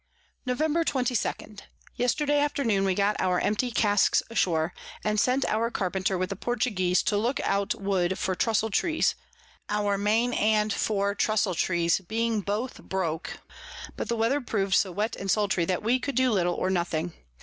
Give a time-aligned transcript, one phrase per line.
[0.47, 0.57] Nov.
[0.83, 1.57] 22.
[1.95, 7.03] Yesterday Afternoon we got our empty Casks ashore, and sent our Carpenter with a Portuguese
[7.03, 9.13] to look out Wood for Trusle Trees,
[9.69, 13.41] our Main and Fore Trusle Trees being both broke:
[13.95, 17.13] but the Weather prov'd so wet and sultry, that we could do little or nothing.